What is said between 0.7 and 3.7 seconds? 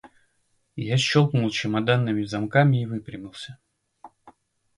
Я щелкнул чемоданными замками и выпрямился.